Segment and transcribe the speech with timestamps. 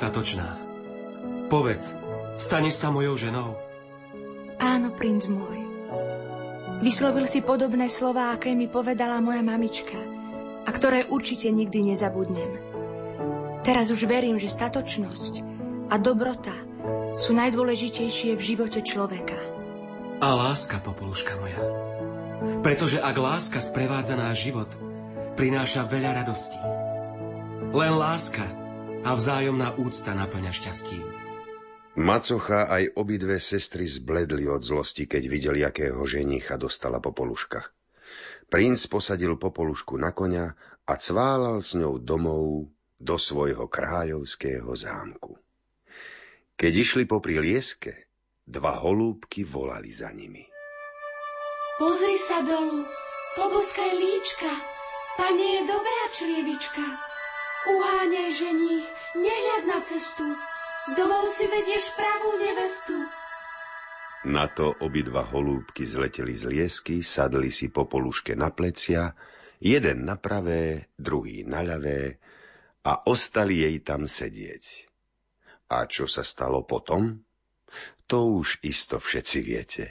[0.00, 0.56] Statočná,
[1.52, 1.92] povedz,
[2.40, 3.52] staneš sa mojou ženou?
[4.56, 5.60] Áno, princ môj.
[6.80, 10.00] Vyslovil si podobné slova, aké mi povedala moja mamička
[10.64, 12.48] a ktoré určite nikdy nezabudnem.
[13.60, 15.44] Teraz už verím, že statočnosť
[15.92, 16.56] a dobrota
[17.20, 19.36] sú najdôležitejšie v živote človeka.
[20.24, 21.60] A láska, popoluška moja.
[22.64, 24.72] Pretože ak láska sprevádza náš život,
[25.36, 26.56] prináša veľa radostí.
[27.76, 28.59] Len láska
[29.00, 31.04] a vzájomná úcta naplňa šťastím.
[31.98, 37.66] Macocha aj obidve sestry zbledli od zlosti, keď videli, akého ženicha dostala Popoluška.
[38.46, 40.54] Princ posadil Popolušku na koňa
[40.86, 45.40] a cválal s ňou domov do svojho kráľovského zámku.
[46.54, 48.06] Keď išli popri lieske,
[48.44, 50.44] dva holúbky volali za nimi.
[51.80, 52.84] Pozri sa dolu,
[53.40, 54.52] poboskaj líčka,
[55.16, 57.09] pani je dobrá črievička.
[57.68, 60.24] Uháňaj ženích, nehľad na cestu,
[60.96, 62.96] Domov si vedieš pravú nevestu.
[64.24, 69.12] Na to obidva holúbky zleteli z liesky, sadli si po poluške na plecia,
[69.60, 72.16] jeden na pravé, druhý na ľavé
[72.80, 74.88] a ostali jej tam sedieť.
[75.68, 77.20] A čo sa stalo potom?
[78.08, 79.84] To už isto všetci viete.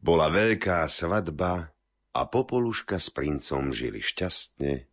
[0.00, 1.70] Bola veľká svadba
[2.16, 4.90] a Popoluška s princom žili šťastne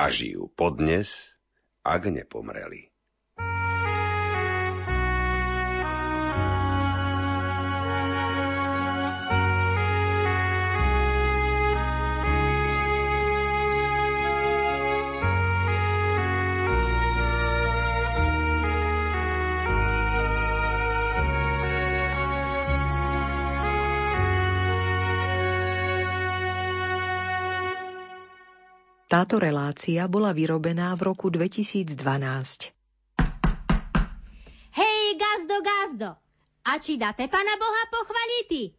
[0.00, 1.36] a žijú podnes,
[1.84, 2.88] ak nepomreli.
[29.10, 31.98] Táto relácia bola vyrobená v roku 2012.
[34.70, 36.10] Hej, gazdo, gazdo!
[36.62, 38.70] A či dáte pana Boha pochvaliti?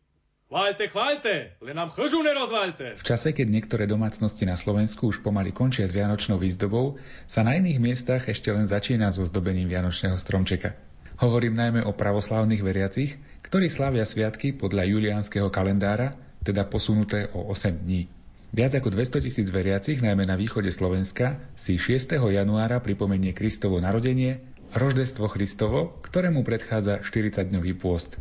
[0.47, 2.95] Chváľte, chváľte, len nám chžu nerozvaľte.
[2.95, 6.95] V čase, keď niektoré domácnosti na Slovensku už pomaly končia s vianočnou výzdobou,
[7.27, 10.79] sa na iných miestach ešte len začína so zdobením vianočného stromčeka.
[11.19, 17.83] Hovorím najmä o pravoslávnych veriacich, ktorí slávia sviatky podľa juliánskeho kalendára, teda posunuté o 8
[17.83, 18.20] dní.
[18.51, 22.19] Viac ako 200 tisíc veriacich, najmä na východe Slovenska, si 6.
[22.19, 24.43] januára pripomenie Kristovo narodenie,
[24.75, 28.19] roždestvo Christovo, ktorému predchádza 40-dňový pôst.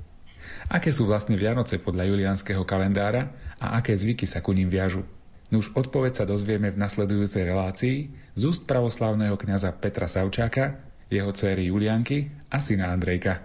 [0.70, 5.02] Aké sú vlastne Vianoce podľa juliánskeho kalendára a aké zvyky sa ku ním viažu?
[5.50, 7.96] Nuž odpoveď sa dozvieme v nasledujúcej relácii
[8.38, 10.78] z úst pravoslavného kňaza Petra Savčáka,
[11.10, 13.42] jeho céry Julianky a syna Andrejka.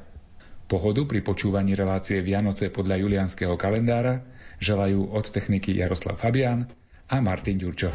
[0.70, 6.68] Pohodu pri počúvaní relácie Vianoce podľa juliánskeho kalendára želajú od techniky Jaroslav Fabian
[7.10, 7.90] a Martin Ďurčo.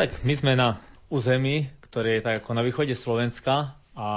[0.00, 0.80] Tak, my sme na
[1.12, 4.08] území, ktoré je tak ako na východe Slovenska a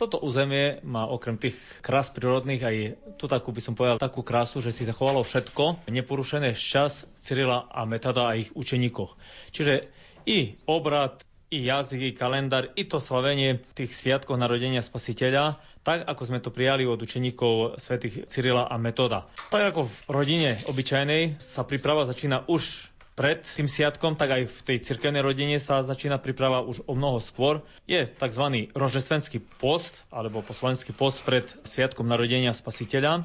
[0.00, 1.52] toto územie má okrem tých
[1.84, 2.76] krás prírodných aj
[3.20, 7.84] tu takú by som povedal takú krásu, že si zachovalo všetko neporušené čas Cyrila a
[7.84, 9.12] Metada a ich učeníkoch.
[9.52, 9.92] Čiže
[10.24, 11.20] i obrad,
[11.52, 16.48] i jazyk, i kalendár, i to slavenie tých sviatkov narodenia spasiteľa, tak ako sme to
[16.48, 19.28] prijali od učeníkov svätých Cyrila a Metoda.
[19.52, 22.91] Tak ako v rodine obyčajnej sa príprava začína už
[23.22, 27.22] pred tým sviatkom, tak aj v tej cirkevnej rodine sa začína príprava už o mnoho
[27.22, 27.62] skôr.
[27.86, 28.66] Je tzv.
[28.74, 33.22] rožesvenský post, alebo po slovenský post pred sviatkom narodenia spasiteľa,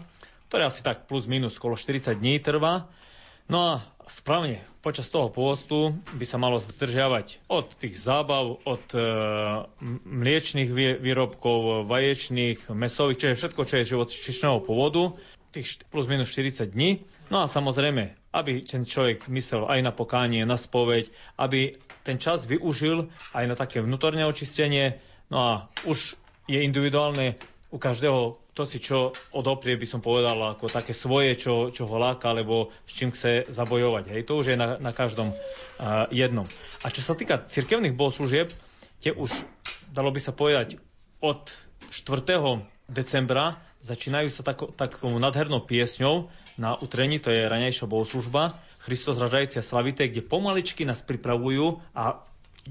[0.54, 2.86] ktorý asi tak plus minus skolo 40 dní trvá.
[3.50, 3.74] No a
[4.06, 9.02] správne počas toho pôstu by sa malo zdržiavať od tých zábav, od e,
[10.06, 15.18] mliečných výrobkov, vaječných, mesových, čiže všetko, čo je živočišného pôvodu,
[15.58, 17.02] tých plus minus 40 dní.
[17.34, 21.10] No a samozrejme aby ten človek myslel aj na pokánie, na spoveď,
[21.42, 25.02] aby ten čas využil aj na také vnútorné očistenie.
[25.34, 25.52] No a
[25.90, 26.16] už
[26.46, 27.36] je individuálne
[27.74, 32.02] u každého to si čo odoprie, by som povedal, ako také svoje, čo, čo ho
[32.02, 34.10] láka, alebo s čím chce zabojovať.
[34.10, 36.50] Hej, to už je na, na každom uh, jednom.
[36.82, 38.50] A čo sa týka cirkevných bohoslúžieb,
[38.98, 39.30] tie už,
[39.94, 40.82] dalo by sa povedať,
[41.22, 41.54] od
[41.94, 42.66] 4.
[42.90, 49.62] decembra začínajú sa tako, takou nadhernou piesňou na utrení, to je ranejšia bohoslužba, Christos ražajúcia
[49.62, 52.22] slavité, kde pomaličky nás pripravujú a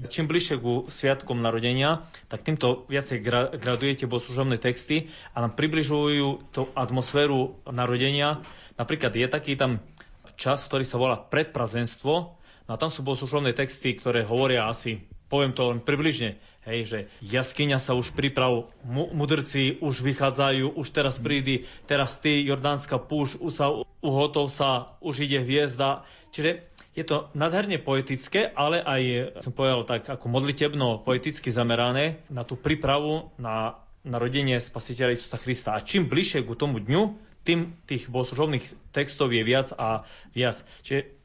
[0.05, 6.53] čím bližšie ku sviatkom narodenia, tak týmto viacej gra- gradujete bohoslužobné texty a nám približujú
[6.53, 8.45] tú atmosféru narodenia.
[8.77, 9.81] Napríklad je taký tam
[10.37, 12.13] čas, ktorý sa volá predprazenstvo,
[12.67, 16.99] no a tam sú bohoslužobné texty, ktoré hovoria asi poviem to len približne, hej, že
[17.23, 23.39] jaskyňa sa už priprav, mu, mudrci už vychádzajú, už teraz prídi, teraz ty, Jordánska púš,
[23.39, 23.71] už sa
[24.03, 26.03] uhotov sa, už ide hviezda.
[26.35, 29.01] Čiže je to nádherne poetické, ale aj,
[29.41, 35.69] som povedal tak, ako modlitebno poeticky zamerané na tú prípravu na narodenie spasiteľa Isusa Krista.
[35.75, 40.03] A čím bližšie ku tomu dňu, tým tých bohoslužobných textov je viac a
[40.35, 40.63] viac.
[40.83, 41.16] Čiže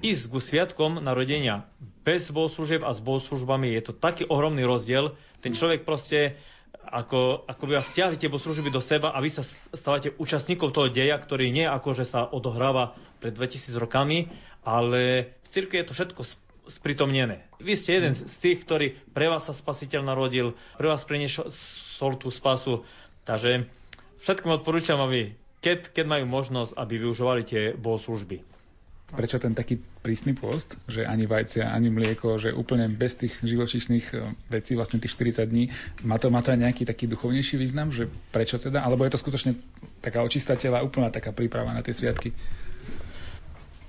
[0.00, 1.68] ísť ku sviatkom narodenia
[2.04, 5.16] bez bohoslužieb a s bohoslužbami je to taký ohromný rozdiel.
[5.44, 6.40] Ten človek proste
[6.80, 10.88] ako, ako by vás stiahli tie bohoslužby do seba a vy sa stávate účastníkov toho
[10.88, 14.32] deja, ktorý nie ako, že sa odohráva pred 2000 rokami,
[14.64, 16.22] ale v cirkvi je to všetko
[16.70, 17.44] spritomnené.
[17.60, 22.32] Vy ste jeden z tých, ktorý pre vás sa spasiteľ narodil, pre vás priniesol tú
[22.32, 22.88] spasu.
[23.28, 23.68] Takže
[24.22, 28.59] všetkom odporúčam, aby keď, keď majú možnosť, aby využívali tie bohoslužby.
[29.10, 34.06] Prečo ten taký prísny post, že ani vajcia, ani mlieko, že úplne bez tých živočišných
[34.14, 34.16] e,
[34.48, 35.74] vecí, vlastne tých 40 dní,
[36.06, 38.86] má to, má to aj nejaký taký duchovnejší význam, že prečo teda?
[38.86, 39.58] Alebo je to skutočne
[39.98, 42.30] taká očistá úplná taká príprava na tie sviatky?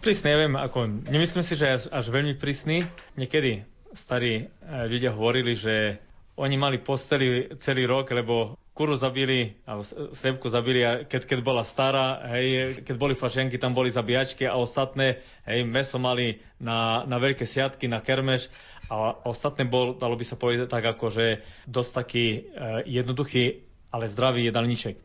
[0.02, 2.90] Prísny, neviem, ako, nemyslím si, že až, až veľmi prísny.
[3.22, 3.62] Niekedy
[3.94, 6.02] starí e, ľudia hovorili, že
[6.42, 9.84] oni mali posteli celý rok, lebo kuru zabili, alebo
[10.16, 15.20] sliepku zabili, keď, keď bola stará, hej, keď boli fašenky, tam boli zabíjačky a ostatné,
[15.44, 18.48] hej, meso mali na, na veľké siatky, na kermeš
[18.88, 22.40] a ostatné bol, dalo by sa povedať tak, ako, že dosť taký e,
[22.88, 23.60] jednoduchý,
[23.92, 24.96] ale zdravý jedálniček.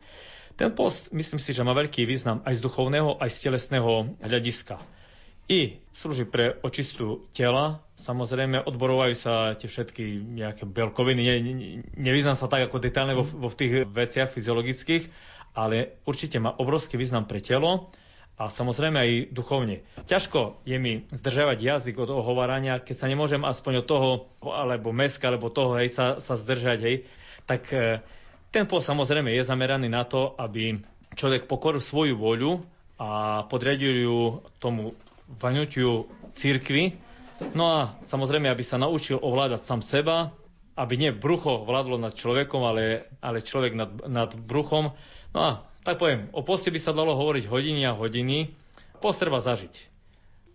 [0.57, 4.79] Ten post, myslím si, že má veľký význam aj z duchovného, aj z telesného hľadiska.
[5.47, 11.53] I slúži pre očistu tela, samozrejme odborovajú sa tie všetky nejaké belkoviny, ne, ne,
[11.95, 15.07] nevyznám sa tak ako detálne vo, vo tých veciach fyziologických,
[15.55, 17.89] ale určite má obrovský význam pre telo
[18.35, 19.87] a samozrejme aj duchovne.
[20.05, 24.09] Ťažko je mi zdržavať jazyk od ohovárania, keď sa nemôžem aspoň od toho,
[24.43, 26.95] alebo meska, alebo toho, hej, sa, sa zdržať, hej,
[27.47, 28.03] tak e,
[28.47, 30.79] Tempo samozrejme je zameraný na to, aby
[31.19, 32.63] človek pokoril svoju voľu
[32.95, 34.17] a podriadil ju
[34.63, 34.95] tomu
[35.27, 36.95] vaňutiu církvy.
[37.53, 40.33] No a samozrejme, aby sa naučil ovládať sám seba,
[40.77, 44.93] aby nie brucho vládlo nad človekom, ale, ale človek nad, nad bruchom.
[45.33, 45.51] No a
[45.85, 48.53] tak poviem, o poste by sa dalo hovoriť hodiny a hodiny.
[49.01, 49.97] Post treba zažiť.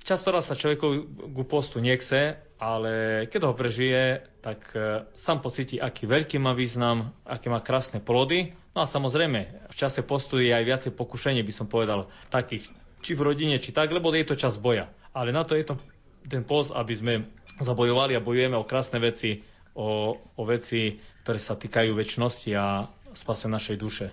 [0.02, 0.86] Často raz sa človeku
[1.30, 7.14] ku postu nechce, ale keď ho prežije, tak e, sám pocíti, aký veľký má význam,
[7.22, 8.50] aké má krásne plody.
[8.74, 12.66] No a samozrejme, v čase postu je aj viacej pokušenie, by som povedal, takých,
[13.02, 14.87] či v rodine, či tak, lebo je to čas boja.
[15.12, 15.75] Ale na to je to
[16.25, 17.14] ten post, aby sme
[17.58, 19.43] zabojovali a bojujeme o krásne veci,
[19.75, 20.96] o, o veci,
[21.27, 24.06] ktoré sa týkajú väčšnosti a spase našej duše.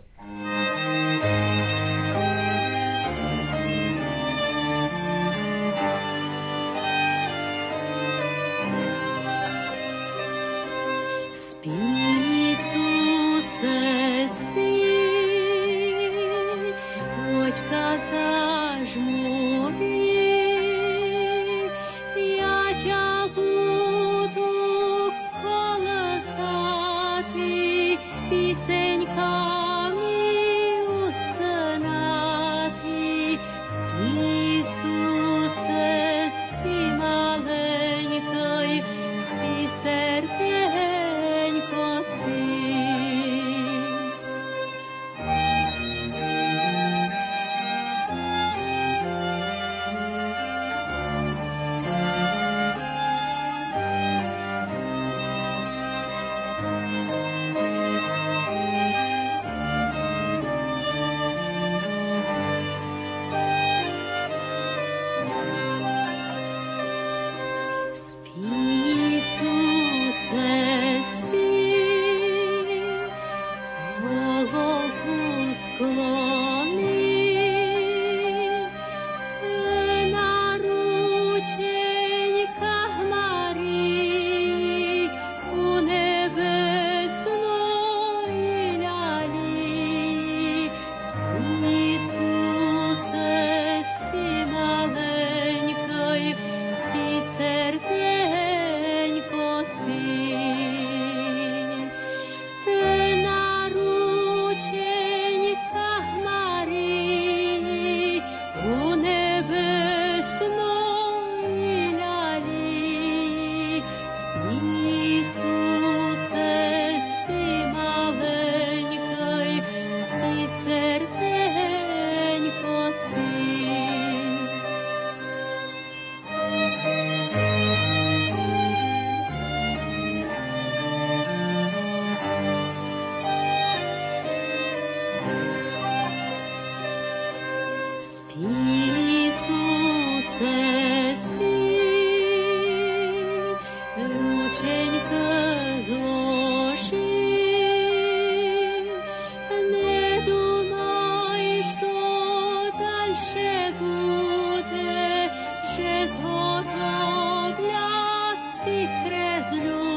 [159.49, 159.88] through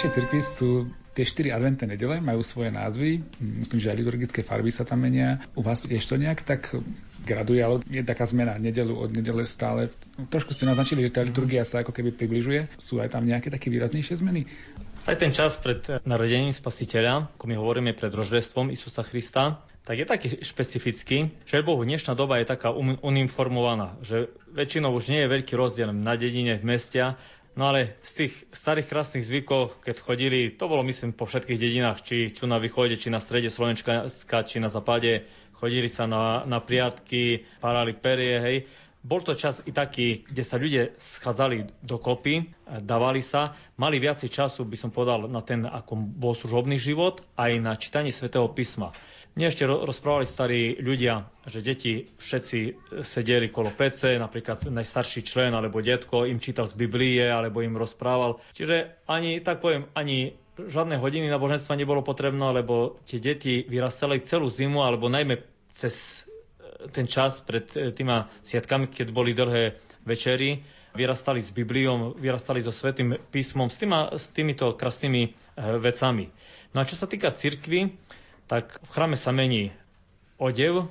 [0.00, 3.20] našej cirkvi sú tie štyri adventné nedele, majú svoje názvy.
[3.36, 5.44] Myslím, že aj liturgické farby sa tam menia.
[5.52, 6.72] U vás je to nejak tak
[7.28, 9.92] graduje, ale je taká zmena nedelu od nedele stále.
[10.32, 12.80] Trošku ste naznačili, že tá liturgia sa ako keby približuje.
[12.80, 14.48] Sú aj tam nejaké také výraznejšie zmeny?
[15.04, 20.06] Aj ten čas pred narodením spasiteľa, ako my hovoríme pred roždestvom Isusa Krista, tak je
[20.08, 22.72] taký špecifický, že Bohu dnešná doba je taká
[23.04, 27.16] uniformovaná, že väčšinou už nie je veľký rozdiel na dedine, v meste,
[27.58, 31.98] No ale z tých starých krásnych zvykov, keď chodili, to bolo myslím po všetkých dedinách,
[32.06, 34.06] či, či na východe, či na strede Slovenska,
[34.46, 35.26] či na západe,
[35.58, 38.58] chodili sa na, na priatky, parali perie, hej.
[39.00, 42.52] Bol to čas i taký, kde sa ľudia schádzali dokopy,
[42.84, 47.50] dávali sa, mali viacej času, by som povedal, na ten ako bol služobný život, aj
[47.64, 48.92] na čítanie svätého písma.
[49.38, 52.58] Mne ešte rozprávali starí ľudia, že deti všetci
[53.00, 58.42] sedeli kolo PC, napríklad najstarší člen alebo detko im čítal z Biblie alebo im rozprával.
[58.58, 64.50] Čiže ani, tak poviem, ani žiadne hodiny náboženstva nebolo potrebné, lebo tie deti vyrastali celú
[64.50, 66.26] zimu alebo najmä cez
[66.58, 70.60] e, ten čas pred e, týma sviatkami, keď boli dlhé večery,
[70.92, 75.30] vyrastali s Bibliou, vyrastali so Svetým písmom, s, týma, s týmito krásnymi e,
[75.78, 76.26] vecami.
[76.74, 77.94] No a čo sa týka cirkvy,
[78.50, 79.70] tak v chráme sa mení
[80.34, 80.90] odev,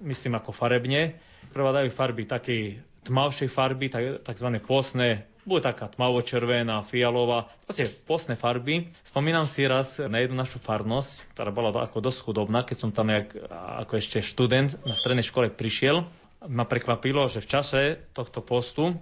[0.00, 1.20] myslím ako farebne.
[1.52, 3.92] Prevládajú farby takej tmavšej farby,
[4.24, 4.48] tzv.
[4.64, 8.88] posné, bude taká tmavo-červená, fialová, proste posné farby.
[9.04, 13.12] Spomínam si raz na jednu našu farnosť, ktorá bola ako dosť chudobná, keď som tam
[13.12, 13.36] jak,
[13.84, 16.08] ako ešte študent na strednej škole prišiel.
[16.48, 17.80] Ma prekvapilo, že v čase
[18.12, 18.96] tohto postu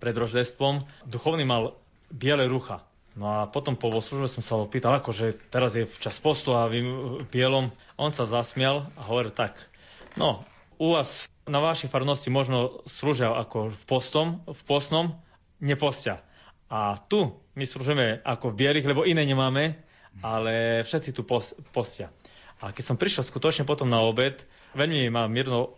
[0.00, 1.76] pred roždestvom duchovný mal
[2.12, 2.84] biele rucha.
[3.18, 6.54] No a potom po službe som sa ho pýtal, ako že teraz je čas postu
[6.54, 7.74] a vy v bielom.
[7.98, 9.58] On sa zasmial a hovoril tak,
[10.14, 10.46] no,
[10.78, 15.06] u vás na vašej farnosti možno slúžia ako v postom, v postnom,
[15.58, 16.22] nepostia.
[16.70, 19.74] A tu my slúžime ako v bielých, lebo iné nemáme,
[20.22, 21.26] ale všetci tu
[21.74, 22.14] postia.
[22.62, 24.38] A keď som prišiel skutočne potom na obed,
[24.78, 25.74] veľmi ma mierno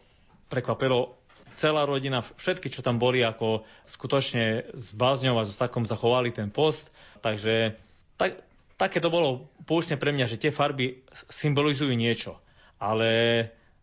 [0.53, 1.17] prekvapilo,
[1.55, 6.49] celá rodina, všetky, čo tam boli, ako skutočne s bázňou a s takom zachovali ten
[6.49, 6.91] post.
[7.21, 7.77] Takže
[8.17, 8.43] tak,
[8.77, 12.39] také to bolo poučne pre mňa, že tie farby symbolizujú niečo,
[12.83, 13.11] ale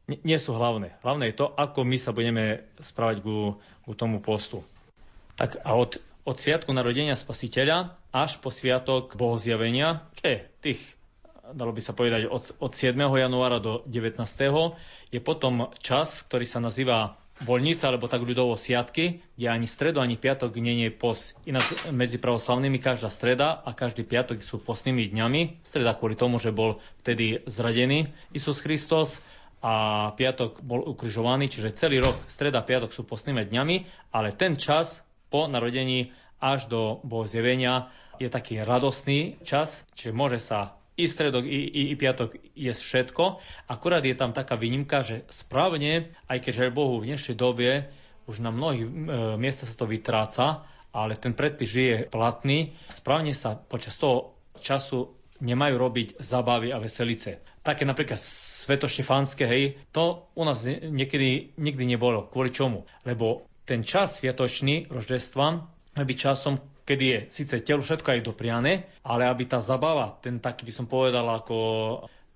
[0.09, 0.97] nie sú hlavné.
[1.05, 4.65] Hlavné je to, ako my sa budeme správať ku, ku tomu postu.
[5.37, 10.81] Tak a od, od sviatku narodenia spasiteľa až po sviatok bohozjavenia, čo je tých
[11.53, 12.93] dalo by sa povedať od, od 7.
[12.93, 14.21] januára do 19.
[15.09, 20.19] je potom čas, ktorý sa nazýva voľnica, alebo tak ľudovo siatky, kde ani stredu, ani
[20.19, 21.35] piatok nie je pos.
[21.47, 25.63] Ináč medzi pravoslavnými každá streda a každý piatok sú posnými dňami.
[25.63, 29.23] Streda kvôli tomu, že bol vtedy zradený Isus Kristus
[29.59, 33.75] a piatok bol ukrižovaný, čiže celý rok streda piatok sú posnými dňami,
[34.15, 40.78] ale ten čas po narodení až do Boho je taký radostný čas, čiže môže sa
[40.99, 43.39] i stredok, i, i, i piatok je všetko.
[43.71, 47.87] Akurát je tam taká výnimka, že správne, aj keď Bohu v dnešnej dobe
[48.27, 48.89] už na mnohých e,
[49.39, 52.77] miestach sa to vytráca, ale ten predpis je platný.
[52.91, 57.39] Správne sa počas toho času nemajú robiť zabavy a veselice.
[57.63, 62.27] Také napríklad svetoštefánske, hej, to u nás niekedy nikdy nebolo.
[62.27, 62.83] Kvôli čomu?
[63.07, 65.63] Lebo ten čas sviatočný roždestva
[65.95, 70.65] byť časom, kedy je síce telu všetko aj dopriané, ale aby tá zabava, ten taký
[70.65, 71.55] by som povedal ako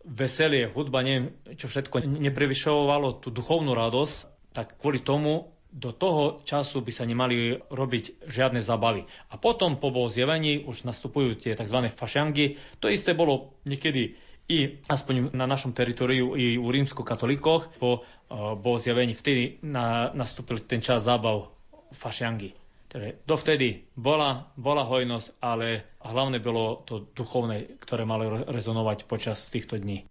[0.05, 4.15] veselie, hudba, neviem, čo všetko neprevyšovalo tú duchovnú radosť,
[4.53, 9.09] tak kvôli tomu do toho času by sa nemali robiť žiadne zabavy.
[9.33, 11.89] A potom po bol zjavení už nastupujú tie tzv.
[11.89, 12.61] fašiangy.
[12.77, 14.13] To isté bolo niekedy
[14.45, 19.17] i aspoň na našom teritoriu i u rímsko-katolíkoch po uh, bol zjavení.
[19.17, 21.49] Vtedy na, nastúpil ten čas zábav
[21.89, 22.62] fašiangy.
[22.93, 29.81] Teda dovtedy bola, bola hojnosť, ale hlavne bolo to duchovné, ktoré malo rezonovať počas týchto
[29.81, 30.05] dní.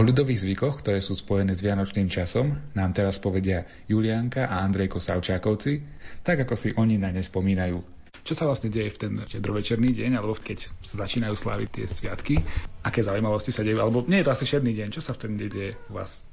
[0.00, 4.96] O ľudových zvykoch, ktoré sú spojené s vianočným časom, nám teraz povedia Julianka a Andrejko
[4.96, 5.84] Savčákovci,
[6.24, 7.84] tak ako si oni na ne spomínajú.
[8.24, 12.40] Čo sa vlastne deje v ten štedrovečerný deň, alebo keď sa začínajú sláviť tie sviatky?
[12.80, 13.76] Aké zaujímavosti sa dejú?
[13.76, 16.24] Alebo nie je to asi všedný deň, čo sa v ten deň deje u vás?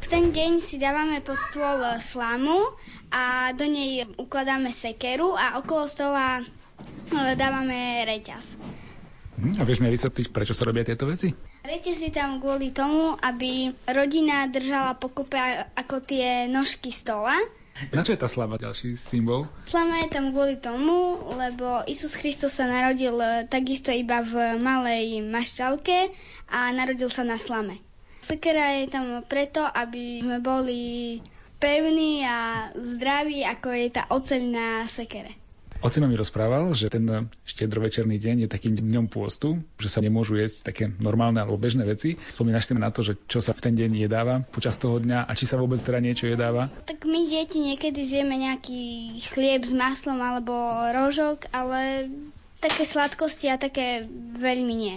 [0.00, 2.64] V ten deň si dávame pod stôl slámu
[3.12, 6.40] a do nej ukladáme sekeru a okolo stola
[7.36, 8.56] dávame reťaz.
[9.36, 11.51] Hm, a vieš mi vysvetliť, prečo sa robia tieto veci?
[11.62, 15.38] Dajte si tam kvôli tomu, aby rodina držala pokope
[15.78, 17.38] ako tie nožky stola.
[17.94, 19.46] Na čo je tá slava ďalší symbol?
[19.70, 25.22] Slama je tam kvôli tomu, lebo Isus Kristus sa narodil e, takisto iba v malej
[25.22, 26.10] mašťalke
[26.50, 27.78] a narodil sa na slame.
[28.22, 31.18] Sekera je tam preto, aby sme boli
[31.62, 35.41] pevní a zdraví, ako je tá oceľ na sekere.
[35.82, 40.70] Ocino mi rozprával, že ten štedrovečerný deň je takým dňom pôstu, že sa nemôžu jesť
[40.70, 42.14] také normálne alebo bežné veci.
[42.30, 45.32] Spomínaš si na to, že čo sa v ten deň jedáva počas toho dňa a
[45.34, 46.70] či sa vôbec teda niečo jedáva?
[46.86, 50.54] Tak my deti niekedy zjeme nejaký chlieb s maslom alebo
[50.94, 52.06] rožok, ale
[52.62, 54.06] také sladkosti a také
[54.38, 54.96] veľmi nie.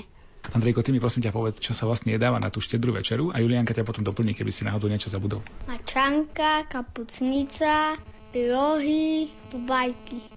[0.54, 3.42] Andrejko, ty mi prosím ťa povedz, čo sa vlastne jedáva na tú štedrú večeru a
[3.42, 5.42] Julianka ťa potom doplní, keby si náhodou niečo zabudol.
[5.66, 7.98] Mačanka, kapucnica,
[8.30, 10.35] rohy, bajky.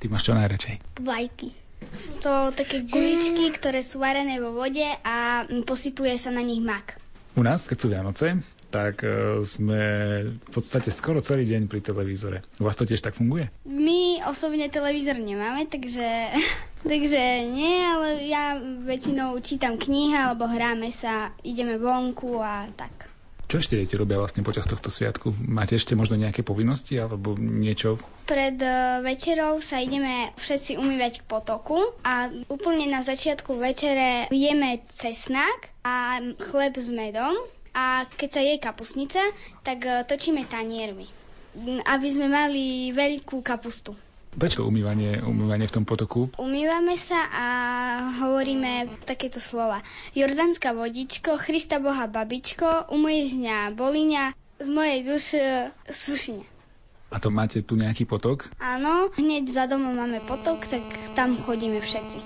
[0.00, 0.80] Ty máš čo najradšej?
[1.04, 1.52] Bajky.
[1.92, 6.96] Sú to také guličky, ktoré sú varené vo vode a posypuje sa na nich mak.
[7.36, 8.40] U nás, keď sú Vianoce,
[8.72, 9.82] tak e, sme
[10.40, 12.46] v podstate skoro celý deň pri televízore.
[12.56, 13.52] U vás to tiež tak funguje?
[13.68, 16.32] My osobne televízor nemáme, takže,
[16.90, 23.09] takže nie, ale ja väčšinou čítam knihy alebo hráme sa, ideme vonku a tak.
[23.50, 25.34] Čo ešte deti robia vlastne počas tohto sviatku?
[25.42, 27.98] Máte ešte možno nejaké povinnosti alebo niečo?
[28.30, 28.70] Pred e,
[29.02, 31.74] večerou sa ideme všetci umývať k potoku
[32.06, 37.34] a úplne na začiatku večere jeme cesnak a chleb s medom
[37.74, 39.22] a keď sa je kapusnica,
[39.66, 41.10] tak e, točíme taniermi,
[41.90, 43.98] aby sme mali veľkú kapustu.
[44.30, 46.30] Prečo umývanie, umývanie v tom potoku?
[46.38, 47.46] Umývame sa a
[48.22, 49.82] hovoríme takéto slova.
[50.14, 54.24] Jordánska vodičko, Krista Boha babičko, umyj z boliňa,
[54.62, 55.42] z mojej duše
[55.90, 56.46] sušine.
[57.10, 58.46] A to máte tu nejaký potok?
[58.62, 60.86] Áno, hneď za domom máme potok, tak
[61.18, 62.22] tam chodíme všetci.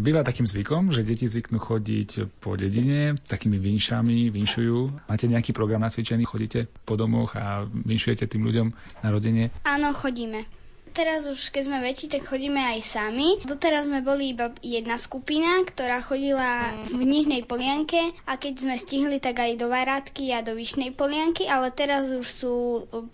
[0.00, 5.10] Býva takým zvykom, že deti zvyknú chodiť po dedine, takými vinšami, vinšujú.
[5.10, 9.50] Máte nejaký program nacvičený, chodíte po domoch a vinšujete tým ľuďom na rodenie?
[9.66, 10.46] Áno, chodíme.
[10.90, 13.38] Teraz už, keď sme väčší, tak chodíme aj sami.
[13.46, 19.22] Doteraz sme boli iba jedna skupina, ktorá chodila v Nižnej Polianke a keď sme stihli,
[19.22, 22.54] tak aj do Varátky a do Vyšnej Polianky, ale teraz už sú,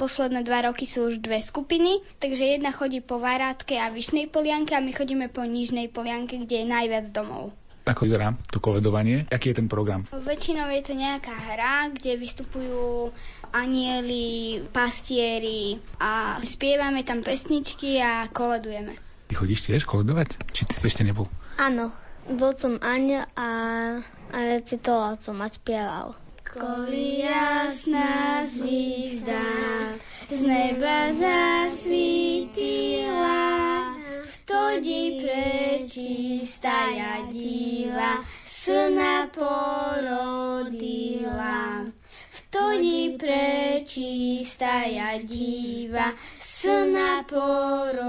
[0.01, 4.73] posledné dva roky sú už dve skupiny, takže jedna chodí po Varátke a Vyšnej Polianke
[4.73, 7.53] a my chodíme po Nižnej Polianke, kde je najviac domov.
[7.87, 9.31] Ako vyzerá to koledovanie?
[9.31, 10.11] Aký je ten program?
[10.11, 13.15] Väčšinou je to nejaká hra, kde vystupujú
[13.53, 18.97] anieli, pastieri a spievame tam pesničky a koledujeme.
[19.27, 20.39] Ty chodíš tiež koledovať?
[20.55, 21.27] Či ty si ešte nebol?
[21.59, 21.91] Áno,
[22.27, 23.51] bol som aniel a,
[24.31, 26.15] a recitoval som a spieval.
[26.47, 29.45] Koli jasná zvizda
[30.31, 32.57] z neba zasvítila,
[34.77, 36.95] vtedy prečistá
[37.29, 40.27] diva syna porodila.
[42.57, 44.89] Vtedy prečistá
[45.21, 48.01] diva syna porodila.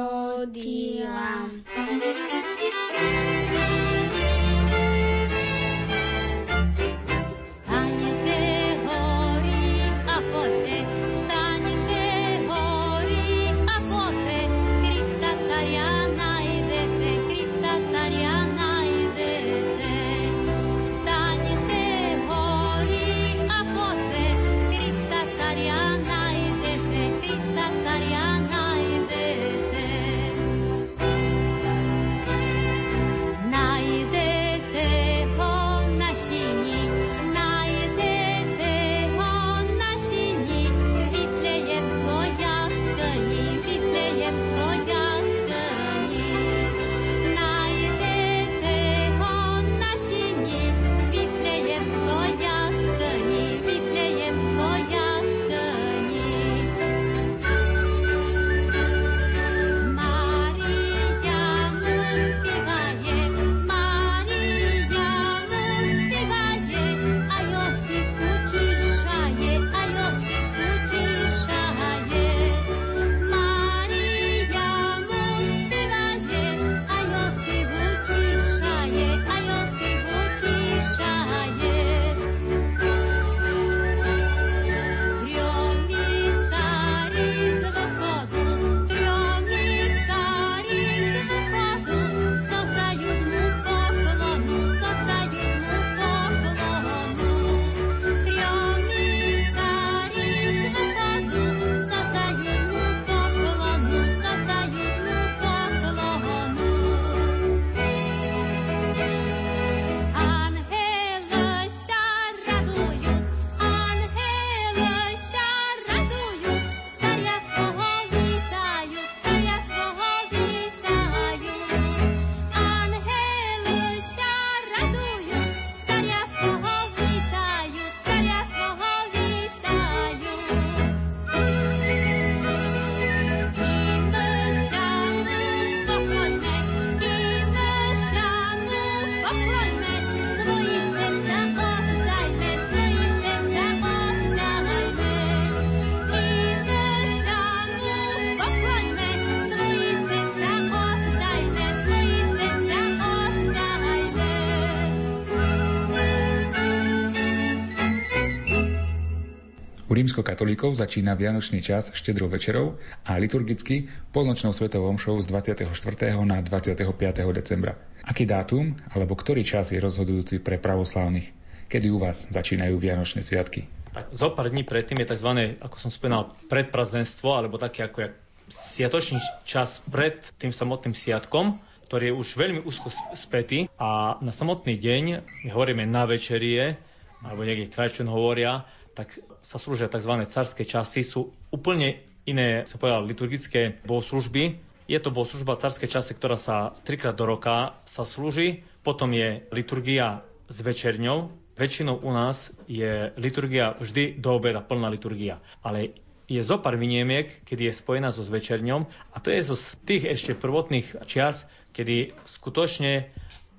[159.97, 165.73] Rímskokatolíkov začína vianočný čas štedrou večerou a liturgicky polnočnou svetovou omšou z 24.
[166.21, 166.86] na 25.
[167.33, 167.73] decembra.
[168.05, 171.33] Aký dátum alebo ktorý čas je rozhodujúci pre pravoslávnych?
[171.65, 173.65] Kedy u vás začínajú vianočné sviatky?
[173.91, 175.29] Tak zo pár dní predtým je tzv.
[175.57, 178.13] ako som spomínal, predprazdenstvo, alebo také ako
[178.47, 179.17] sviatočný
[179.49, 181.57] čas pred tým samotným sviatkom,
[181.89, 185.03] ktorý je už veľmi úzko spätý a na samotný deň,
[185.43, 186.77] my hovoríme na večerie,
[187.25, 188.63] alebo niekde krajčun hovoria,
[188.97, 190.25] tak sa slúžia tzv.
[190.25, 194.57] carské časy, sú úplne iné, sa povedal, liturgické bohoslužby.
[194.89, 200.25] Je to bohoslužba carské časy, ktorá sa trikrát do roka sa slúži, potom je liturgia
[200.49, 201.29] s večerňou.
[201.53, 205.38] Väčšinou u nás je liturgia vždy do obeda, plná liturgia.
[205.62, 205.93] Ale
[206.27, 208.83] je zo pár vyniemiek, kedy je spojená so zvečerňom
[209.13, 209.55] a to je zo
[209.88, 213.10] tých ešte prvotných čias, kedy skutočne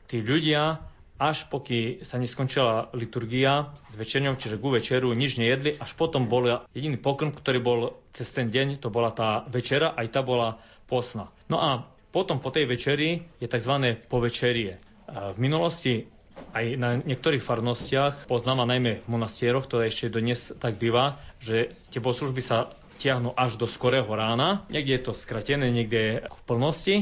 [0.04, 0.84] tí ľudia
[1.18, 6.62] až poky sa neskončila liturgia s večerňom, čiže ku večeru nič nejedli, až potom bol
[6.70, 7.80] jediný pokrm, ktorý bol
[8.14, 11.26] cez ten deň, to bola tá večera, aj tá bola posna.
[11.50, 13.98] No a potom po tej večeri je tzv.
[14.06, 14.78] povečerie.
[15.10, 16.06] V minulosti
[16.54, 21.74] aj na niektorých farnostiach, poznám a najmä v monastieroch, to ešte dnes tak býva, že
[21.90, 24.62] tie bohoslužby sa tiahnu až do skorého rána.
[24.70, 26.96] Niekde je to skratené, niekde je v plnosti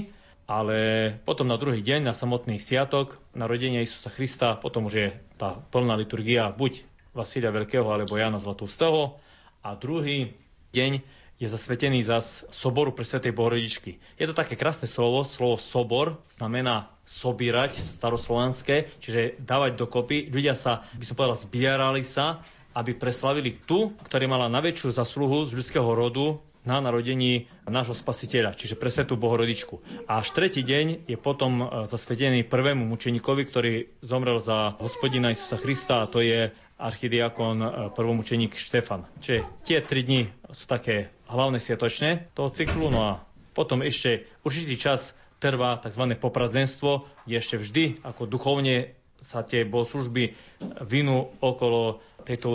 [0.47, 5.59] ale potom na druhý deň, na samotný sviatok, narodenia Isusa Krista, potom už je tá
[5.75, 9.19] plná liturgia buď Vasília Veľkého alebo Jana Zlatústeho
[9.67, 10.39] a druhý
[10.71, 11.03] deň
[11.37, 14.01] je zasvetený za soboru pre Svetej Bohorodičky.
[14.17, 20.33] Je to také krásne slovo, slovo sobor znamená sobírať staroslovanské, čiže dávať dokopy.
[20.33, 22.41] Ľudia sa, by som povedal, zbierali sa,
[22.73, 28.75] aby preslavili tu, ktorý mala najväčšiu zasluhu z ľudského rodu, na narodení nášho spasiteľa, čiže
[28.75, 29.81] pre Svetú Bohorodičku.
[30.11, 35.57] A až tretí deň je potom e, zasvedený prvému mučeníkovi, ktorý zomrel za hospodina Isusa
[35.57, 39.07] Krista a to je archidiakon e, prvomučeník Štefan.
[39.23, 43.13] Čiže tie tri dni sú také hlavné sviatočné toho cyklu, no a
[43.55, 46.19] potom ešte určitý čas trvá tzv.
[46.19, 50.37] poprazdenstvo, kde ešte vždy ako duchovne sa tie bohoslužby
[50.85, 52.53] vinú okolo tejto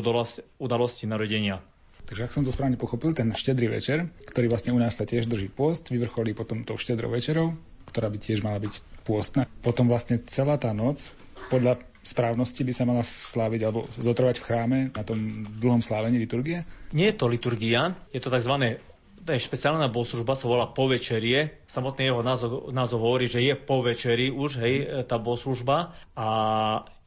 [0.62, 1.64] udalosti, narodenia.
[2.12, 5.32] Takže ak som to správne pochopil, ten štedrý večer, ktorý vlastne u nás sa tiež
[5.32, 7.56] drží post, vyvrcholí potom tou štedrou večerou,
[7.88, 9.48] ktorá by tiež mala byť pôstna.
[9.64, 11.16] Potom vlastne celá tá noc,
[11.48, 16.68] podľa správnosti by sa mala sláviť alebo zotrvať v chráme na tom dlhom slávení liturgie?
[16.92, 18.84] Nie je to liturgia, je to tzv.
[19.22, 21.62] Špeciálna bohoslužba, sa volá povečerie.
[21.70, 25.94] Samotný jeho názov, názov hovorí, že je po večeri už, hej, tá bohoslužba.
[26.18, 26.28] A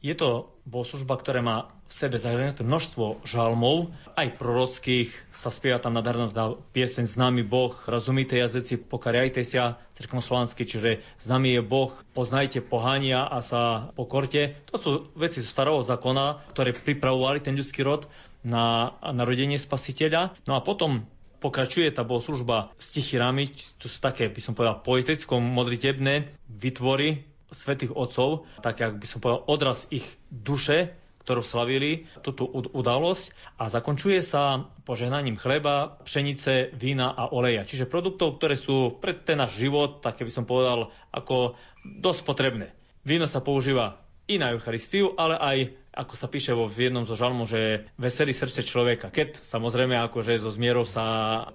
[0.04, 5.96] je to bohoslužba, ktorá má v sebe zahrnuté množstvo žalmov, aj prorockých, sa spieva tam
[5.96, 6.32] nádherná
[6.72, 13.44] pieseň Známy Boh, rozumíte jazyci, pokariajte sa, cirknoslovansky, čiže známy je Boh, poznajte pohania a
[13.44, 14.56] sa pokorte.
[14.72, 18.08] To sú veci zo starého zákona, ktoré pripravovali ten ľudský rod
[18.44, 20.36] na narodenie spasiteľa.
[20.48, 21.08] No a potom
[21.44, 28.48] pokračuje tá bohoslužba s tichirami, to sú také, by som povedal, poeticko-modritebné vytvory svetých otcov,
[28.64, 34.68] tak ak by som povedal odraz ich duše, ktorú slavili túto udalosť a zakončuje sa
[34.84, 37.64] požehnaním chleba, pšenice, vína a oleja.
[37.64, 42.76] Čiže produktov, ktoré sú pre ten náš život, také by som povedal, ako dosť potrebné.
[43.08, 45.58] Víno sa používa i na Eucharistiu, ale aj,
[45.94, 49.14] ako sa píše vo v jednom zo žalmu, že veselý srdce človeka.
[49.14, 51.06] Keď samozrejme akože zo zmierov sa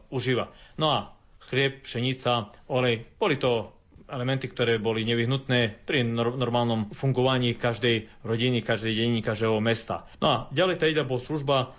[0.08, 0.56] užíva.
[0.80, 1.00] No a
[1.52, 3.76] chlieb, pšenica, olej, boli to
[4.10, 10.10] elementy, ktoré boli nevyhnutné pri normálnom fungovaní každej rodiny, každej denní, každého mesta.
[10.18, 11.78] No a ďalej tá bol služba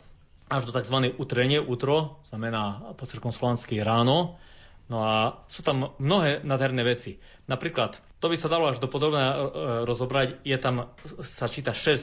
[0.51, 1.14] až do tzv.
[1.18, 4.38] utrenie, utro, znamená po cirkumslovansky ráno.
[4.90, 7.23] No a sú tam mnohé nádherné veci.
[7.46, 9.37] Napríklad, to by sa dalo až do podobné e,
[9.89, 10.93] rozobrať, je tam,
[11.25, 11.99] sa číta 6 e,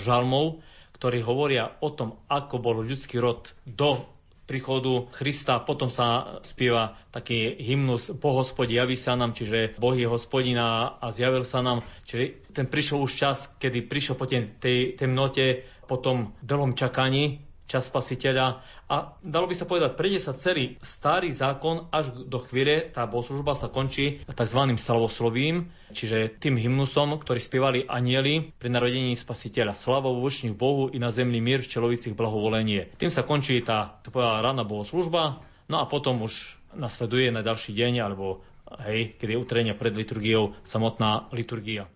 [0.00, 0.64] žalmov,
[0.96, 4.00] ktorí hovoria o tom, ako bol ľudský rod do
[4.48, 5.60] príchodu Krista.
[5.60, 11.12] Potom sa spieva taký hymnus Po hospodi javí sa nám, čiže Boh je hospodina a
[11.12, 11.84] zjavil sa nám.
[12.08, 17.92] Čiže ten prišiel už čas, kedy prišiel po tej temnote, po tom dlhom čakaní, čas
[17.92, 18.64] spasiteľa.
[18.88, 23.52] A dalo by sa povedať, prejde sa celý starý zákon až do chvíle, tá bohoslužba
[23.52, 24.60] sa končí tzv.
[24.80, 29.76] slavoslovím, čiže tým hymnusom, ktorý spievali anieli pri narodení spasiteľa.
[29.76, 30.26] Slava vo
[30.56, 32.96] Bohu i na zemli mír v čelovicích blahovolenie.
[32.96, 37.76] Tým sa končí tá, to povedala, rána bohoslužba, no a potom už nasleduje na ďalší
[37.76, 38.40] deň, alebo
[38.88, 41.88] hej, keď je utrenia pred liturgiou samotná liturgia.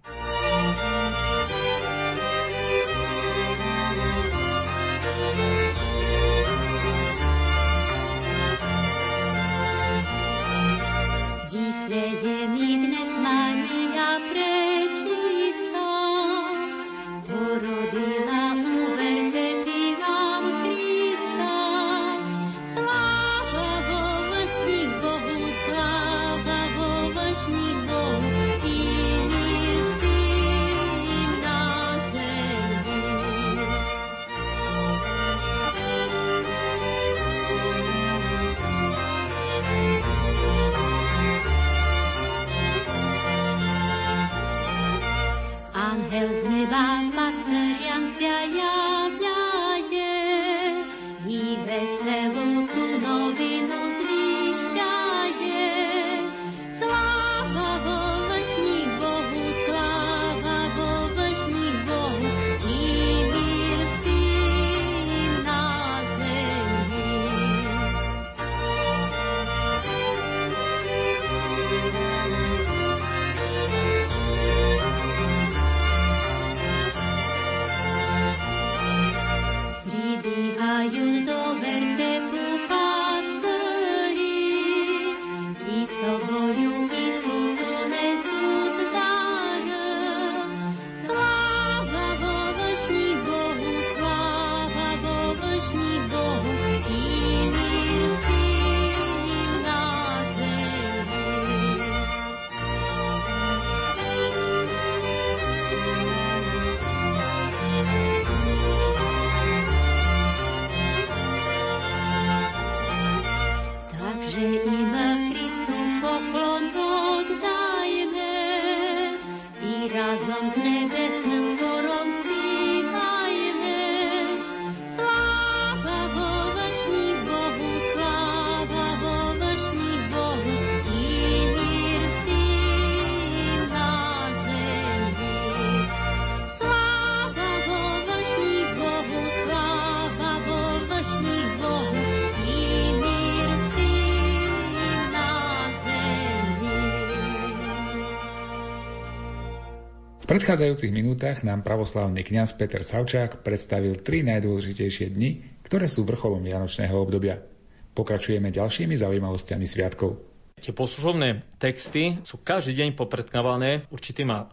[150.33, 156.97] Predchádzajúcich minútach nám pravoslavný kňaz Peter Savčák predstavil tri najdôležitejšie dni, ktoré sú vrcholom vianočného
[156.97, 157.45] obdobia.
[157.92, 160.25] Pokračujeme ďalšími zaujímavosťami sviatkov.
[160.57, 164.49] Tie poslužovné texty sú každý deň popredkávané určitýma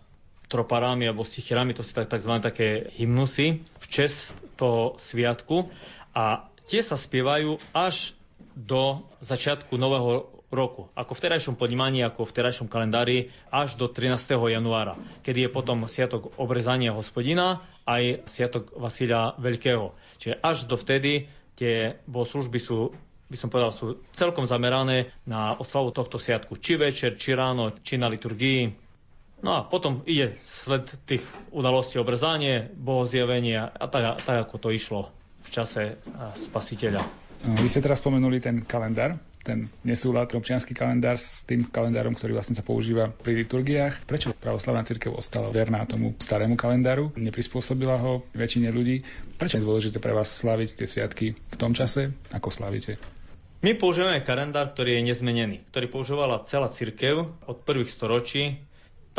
[0.52, 2.34] troparami alebo stichirami, to sú tzv.
[2.44, 5.72] také hymnusy v čest toho sviatku
[6.12, 8.20] a tie sa spievajú až
[8.52, 10.90] do začiatku nového roku.
[10.98, 14.18] Ako v terajšom podnímaní, ako v terajšom kalendári až do 13.
[14.50, 19.94] januára, kedy je potom Sviatok obrezania hospodina aj Sviatok Vasilia Veľkého.
[20.18, 22.94] Čiže až do vtedy tie bohoslužby sú
[23.30, 26.58] by som povedal, sú celkom zamerané na oslavu tohto sviatku.
[26.58, 28.74] Či večer, či ráno, či na liturgii.
[29.46, 31.22] No a potom ide sled tých
[31.54, 35.14] udalostí obrezanie, bohozjavenia a tak, tak ako to išlo
[35.46, 36.02] v čase
[36.34, 37.06] spasiteľa.
[37.46, 42.56] Vy ste teraz spomenuli ten kalendár, ten nesúlad občianský kalendár s tým kalendárom, ktorý vlastne
[42.56, 44.04] sa používa pri liturgiách.
[44.06, 47.16] Prečo pravoslavná cirkev ostala verná tomu starému kalendáru?
[47.16, 49.02] Neprispôsobila ho väčšine ľudí?
[49.40, 53.00] Prečo je dôležité pre vás slaviť tie sviatky v tom čase, ako slavíte?
[53.60, 58.69] My používame kalendár, ktorý je nezmenený, ktorý používala celá cirkev od prvých storočí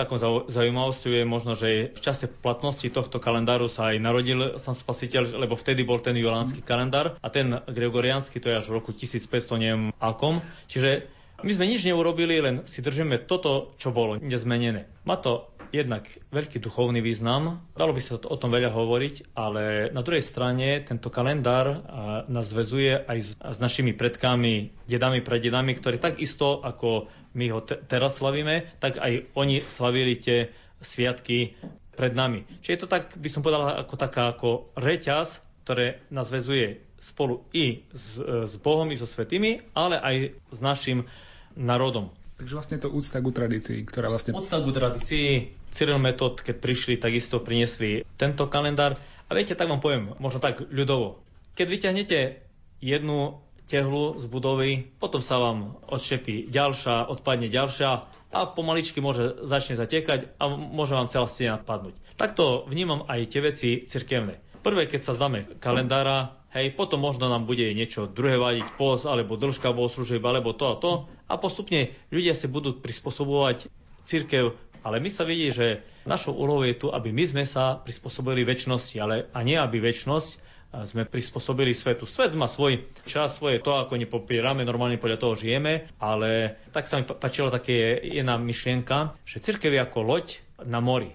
[0.01, 0.17] Takou
[0.49, 5.61] zaujímavosťou je možno, že v čase platnosti tohto kalendáru sa aj narodil sám spasiteľ, lebo
[5.61, 9.93] vtedy bol ten julánsky kalendár a ten gregoriánsky to je až v roku 1500, neviem
[10.01, 10.41] akom.
[10.73, 11.05] Čiže
[11.45, 14.89] my sme nič neurobili, len si držíme toto, čo bolo nezmenené.
[15.05, 20.03] Má to jednak veľký duchovný význam, dalo by sa o tom veľa hovoriť, ale na
[20.03, 21.83] druhej strane tento kalendár
[22.27, 28.19] nás zväzuje aj s našimi predkami, dedami, prededami, ktorí takisto ako my ho te- teraz
[28.19, 30.51] slavíme, tak aj oni slavili tie
[30.83, 31.55] sviatky
[31.95, 32.49] pred nami.
[32.65, 37.45] Čiže je to tak, by som povedal, ako taká ako reťaz, ktoré nás väzuje spolu
[37.53, 40.17] i s, s Bohom, i so svetými, ale aj
[40.53, 41.09] s našim
[41.57, 42.13] národom.
[42.41, 44.33] Takže vlastne to úcta ku tradícii, ktorá vlastne...
[44.33, 45.60] Úcta ku tradícii.
[45.71, 48.99] Cyril Metod, keď prišli, takisto priniesli tento kalendár.
[49.27, 51.23] A viete, tak vám poviem, možno tak ľudovo.
[51.55, 52.19] Keď vyťahnete
[52.83, 53.39] jednu
[53.71, 57.91] tehlu z budovy, potom sa vám odšepí ďalšia, odpadne ďalšia
[58.35, 61.95] a pomaličky môže začne zatekať a môže vám celá stena padnúť.
[62.19, 64.43] Takto vnímam aj tie veci cirkevné.
[64.67, 69.39] Prvé, keď sa zdáme kalendára, hej, potom možno nám bude niečo druhé vadiť, pos, alebo
[69.39, 70.93] dĺžka bohoslúžieb, alebo to a to.
[71.31, 73.71] A postupne ľudia si budú prispôsobovať
[74.03, 78.45] církev, ale my sa vidí, že našou úlohou je tu, aby my sme sa prispôsobili
[78.47, 80.51] väčšnosti, ale a nie aby väčšnosť
[80.87, 82.07] sme prispôsobili svetu.
[82.07, 87.03] Svet má svoj čas, svoje to, ako nepopierame, normálne podľa toho žijeme, ale tak sa
[87.03, 90.27] mi páčila také jedna myšlienka, že církev je ako loď
[90.63, 91.11] na mori.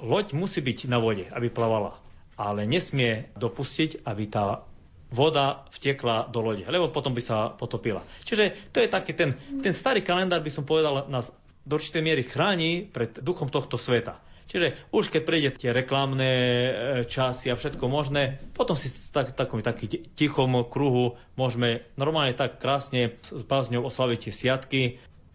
[0.00, 2.00] Loď musí byť na vode, aby plavala
[2.40, 4.64] ale nesmie dopustiť, aby tá
[5.12, 8.00] voda vtekla do lode, lebo potom by sa potopila.
[8.24, 11.36] Čiže to je taký ten, ten starý kalendár, by som povedal, nás
[11.70, 14.18] do určitej miery chráni pred duchom tohto sveta.
[14.50, 16.72] Čiže už keď prejde tie reklamné e,
[17.06, 23.14] časy a všetko možné, potom si tak, takom taký tichom kruhu môžeme normálne tak krásne
[23.22, 24.80] s bázňou oslaviť tie siatky.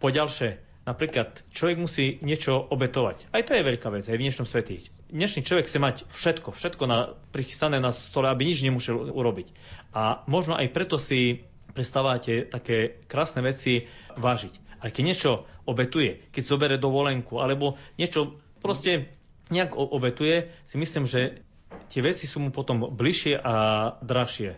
[0.04, 3.32] Po ďalšie, napríklad človek musí niečo obetovať.
[3.32, 6.84] Aj to je veľká vec, aj v dnešnom svete dnešný človek chce mať všetko, všetko
[6.90, 9.48] na, prichystané na stole, aby nič nemusel urobiť.
[9.96, 13.88] A možno aj preto si prestávate také krásne veci
[14.20, 14.84] vážiť.
[14.84, 15.32] Ale keď niečo
[15.66, 19.10] obetuje, keď zobere dovolenku, alebo niečo proste
[19.54, 21.46] nejak obetuje, si myslím, že
[21.90, 23.54] tie veci sú mu potom bližšie a
[24.02, 24.58] drahšie.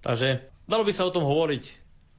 [0.00, 1.64] Takže dalo by sa o tom hovoriť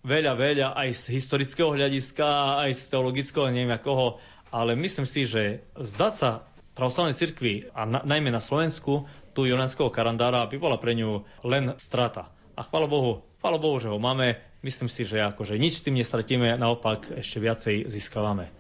[0.06, 4.22] veľa, veľa aj z historického hľadiska, aj z teologického, neviem akoho,
[4.54, 6.30] ale myslím si, že zdať sa
[6.76, 11.76] pravoslavnej cirkvi a na, najmä na Slovensku, tu Jonanského karandára by bola pre ňu len
[11.80, 12.32] strata.
[12.56, 14.51] A chvála Bohu, chvála Bohu, že ho máme.
[14.62, 18.54] Myslím si, že akože nič s tým nestratíme, naopak ešte viacej získavame.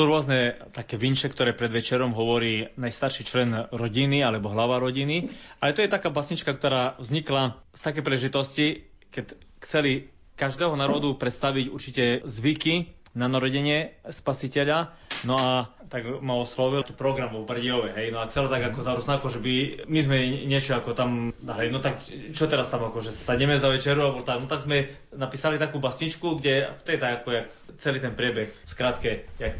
[0.00, 5.28] Sú rôzne také vinče, ktoré pred večerom hovorí najstarší člen rodiny alebo hlava rodiny.
[5.60, 10.08] Ale to je taká basnička, ktorá vznikla z také prežitosti, keď chceli
[10.40, 14.96] každého národu predstaviť určite zvyky na narodenie spasiteľa.
[15.28, 19.18] No a tak ma oslovil program v Brdiove, hej, no a celé tak ako zarusná,
[19.18, 21.98] ako že by my sme niečo ako tam, hej, no tak
[22.30, 25.82] čo teraz tam ako, že sadneme za večeru, alebo tak, no tak sme napísali takú
[25.82, 27.46] basničku, kde v tej tak ako jak
[27.82, 29.58] celý ten priebeh, v skratke, jak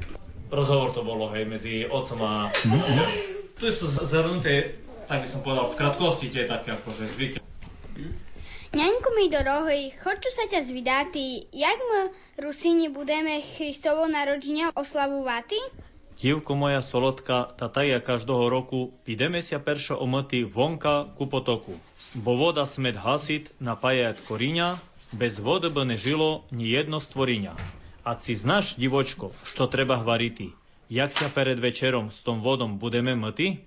[0.50, 2.34] rozhovor to bolo, hej, medzi otcom a...
[3.60, 4.76] Tu sú zhrnuté,
[5.06, 7.38] tak by som povedal, v krátkosti tie také akože zvyky.
[8.70, 12.00] Ňaňku mi do rohy, chodču sa ťa zvidáti, jak my
[12.38, 15.58] Rusini budeme Christovo narodženia oslavovati?
[16.20, 21.74] Divko moja solodka, tataja každého roku, ideme sa peršo omyti vonka ku potoku.
[22.14, 24.78] Bo voda smet hasit, napájať koriňa,
[25.10, 27.79] bez vody by nežilo ni jedno stvoriňa.
[27.99, 27.99] створіння.
[28.05, 30.51] A si znaš, divočko, što treba hvariti?
[30.89, 33.57] Jak sa pred večerom s tom vodom budeme myti?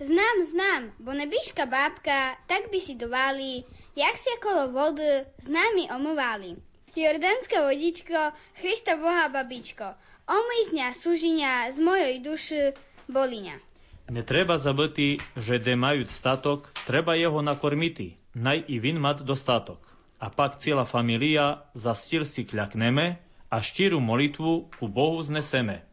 [0.00, 3.64] Знам, знам, бо небіжка бабка, так бісідували,
[3.96, 6.56] як ся коло води з нами омивали.
[6.96, 9.84] Jordanska vodičko, Christa Boha babičko,
[10.24, 12.72] omyj z ňa súžinia z mojej duši
[13.08, 13.60] boliňa.
[14.08, 19.96] Не треба забити, že де мають статок, треба його накормити, най і він мат достаток.
[20.18, 23.16] А пак ціла фамілія за стіл си клякнеме,
[23.51, 25.83] a štíru molitvu ku Bohu zneseme.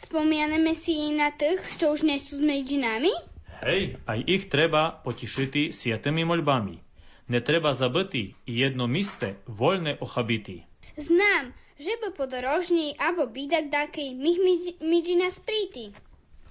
[0.00, 3.12] Spomianeme si na tých, čo už nie sú s medzinami?
[3.60, 6.80] Hej, aj ich treba potišiti sietými moľbami.
[7.28, 10.64] Netreba zabiti i jedno miste voľne ochabiti.
[10.96, 14.40] Znam, že by podorožní abo bidak dakej mých
[14.80, 15.92] midžina spríti.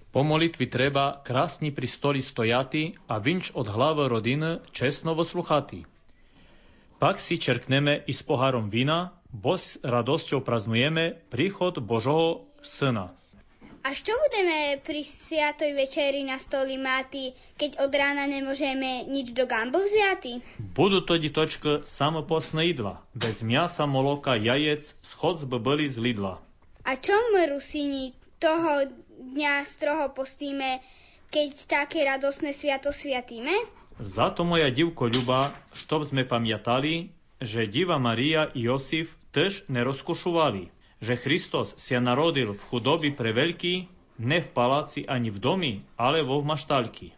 [0.10, 5.86] Po molitvi treba krásni pri stoli stojati a vinč od hlavy rodiny čestno vosluchati.
[7.02, 13.14] Pak si čerkneme i s pohárom vína, Bo s radosťou praznujeme príchod Božoho Syna.
[13.80, 19.48] A čo budeme pri sviatoj večeri na stoli máti, keď od rána nemôžeme nič do
[19.48, 20.44] gambu vziati?
[20.76, 26.44] Budu to ditočka samoposné jedla, bez miasa, moloka, jajec, schod by byli z lidla.
[26.84, 28.12] A čom Rusini
[28.42, 30.84] toho dňa stroho postíme,
[31.30, 33.54] keď také radosné sviato sviatíme?
[34.02, 40.69] Zato moja divko Ľuba, štob sme pamiatali, že Diva Maria i Josif теж не розкошували,
[41.01, 46.41] že Христос ся народил в худобі превелькій, не в палаці ані в домі, ale vo
[46.41, 47.13] v maštálky.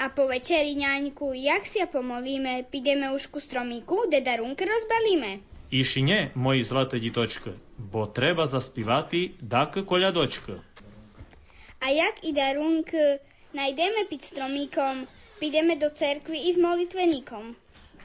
[0.00, 5.38] A po večeri, ňaňku, jak si pomolíme, pideme už ku stromíku, де darunky rozbalíme.
[5.70, 10.52] Іші не, мої злате діточки, бо треба заспівати даки колядочки.
[11.80, 13.18] A jak i darunky
[13.54, 15.06] najdeme pід stromíkom,
[15.40, 17.56] pideme do cerkvy i s molitveníkom.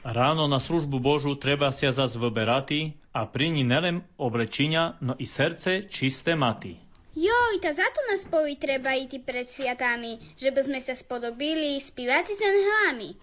[0.06, 5.26] Ráno na službu Božu treba sa zas vyberati, a pri ní nelen oblečenia, no i
[5.26, 6.76] srdce čisté maty.
[7.16, 11.80] Joj, ta za to nás poví treba ísť pred sviatami, že by sme sa spodobili
[11.80, 13.16] spívati s anhelami.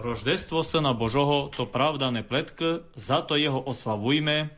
[0.00, 4.50] Рождество Сина Божого то правда не плетки, зато його ославуйме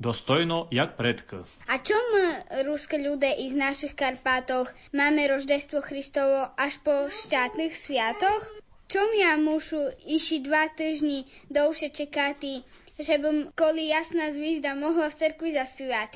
[0.00, 1.36] достойно, як предки.
[1.66, 2.26] A čo my,
[2.64, 8.42] ruské ľudia i z našich Karpátoch, máme roždestvo Christovo až po štátnych sviatoch?
[8.88, 12.64] Čom ja mušu iši dva týždni dlhšie čekati,
[12.99, 16.13] že bym, koli jasná zvízda mohla v cerkvi zaspívať?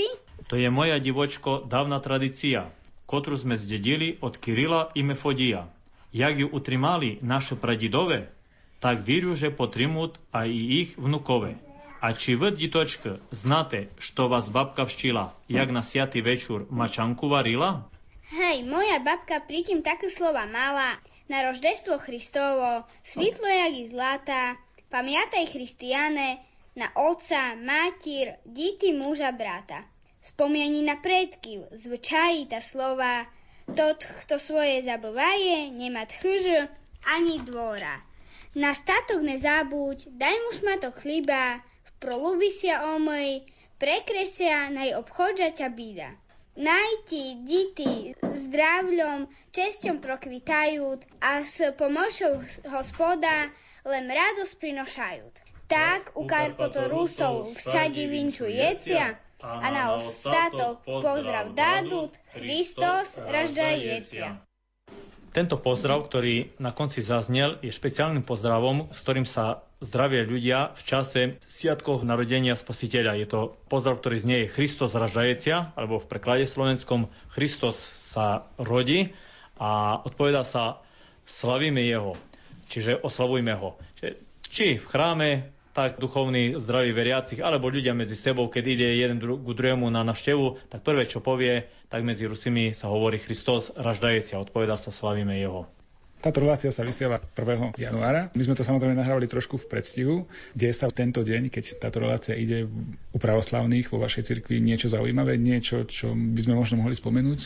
[0.48, 2.70] To je moja divočko davna tradicija,
[3.10, 5.68] kotru sme zdedili od Kirila i Mefodija.
[6.14, 8.30] Jak ju utrimali naše pradidove,
[8.80, 11.58] tak virjuže potrimut, a i ih vnukove.
[12.02, 17.90] A či vrt ditočka, znate što vas babka vščila, jak na sjati večur mačanku varila?
[18.30, 20.94] Hej, moja babka pritim také slova mala,
[21.28, 24.56] na roždestvo Hristovo, svitlo jak i zlata,
[24.90, 26.38] pamjataj Hristijane,
[26.78, 29.82] na otca, matír, díty muža brata.
[30.22, 33.26] Spomieni na predky, zvyčají ta slova,
[33.76, 36.70] tot, kto svoje zabývaje, nemá tchyž
[37.18, 37.98] ani dvora.
[38.54, 43.42] Na statok nezabúď, daj mu šmatok chliba, v prolubi sa omyj,
[43.82, 46.14] prekresia naj obchodža ťa bída.
[46.58, 50.86] Naj ti dity zdravľom, česťom prokvitajú
[51.22, 53.50] a s pomocou hospoda
[53.86, 55.47] len radosť prinošajú.
[55.68, 64.40] Tak u Karpotorusov všade vinču jecia a na ostatok pozdrav dádut Christos raždajecia.
[65.36, 70.82] Tento pozdrav, ktorý na konci zaznel, je špeciálnym pozdravom, s ktorým sa zdravia ľudia v
[70.82, 73.20] čase sviatkov narodenia Spasiteľa.
[73.22, 79.14] Je to pozdrav, ktorý znie Christos raždajecia, alebo v preklade slovenskom Christos sa rodí
[79.62, 80.82] a odpoveda sa
[81.28, 82.18] slavíme jeho,
[82.72, 83.78] čiže oslavujme ho.
[84.00, 84.12] Čiže,
[84.48, 85.30] či v chráme,
[85.78, 90.02] tak duchovní zdraví veriacich, alebo ľudia medzi sebou, keď ide jeden dru- ku druhému na
[90.02, 94.90] navštevu, tak prvé, čo povie, tak medzi Rusimi sa hovorí Christos raždajeci a odpoveda sa
[94.90, 95.70] slavíme jeho.
[96.18, 97.78] Táto relácia sa vysiela 1.
[97.78, 98.34] januára.
[98.34, 100.16] My sme to samozrejme nahrávali trošku v predstihu.
[100.58, 102.66] Deje sa tento deň, keď táto relácia ide
[103.14, 107.40] u pravoslavných vo vašej cirkvi niečo zaujímavé, niečo, čo by sme možno mohli spomenúť?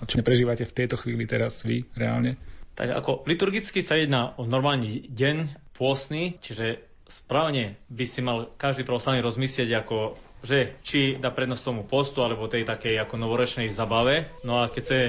[0.00, 2.40] A čo neprežívate v tejto chvíli teraz vy reálne?
[2.80, 5.36] Tak ako liturgicky sa jedná o normálny deň
[5.76, 11.82] pôstny, čiže správne by si mal každý pravoslavný rozmyslieť ako že či dá prednosť tomu
[11.88, 14.28] postu alebo tej takej ako novorečnej zabave.
[14.44, 15.00] No a keď chce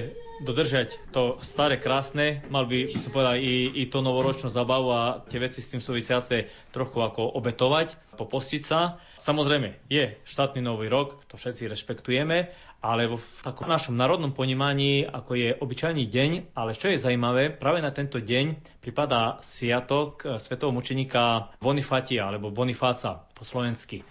[0.44, 5.04] dodržať to staré krásne, mal by, by som povedal, i, i to novoročnú zabavu a
[5.24, 9.00] tie veci s tým súvisiace trochu ako obetovať, popostiť sa.
[9.16, 12.52] Samozrejme, je štátny nový rok, to všetci rešpektujeme,
[12.84, 17.82] ale v takom našom národnom ponímaní, ako je obyčajný deň, ale čo je zaujímavé, práve
[17.82, 24.06] na tento deň pripadá sviatok svetového mučeníka Bonifatia, alebo Bonifáca po slovensky.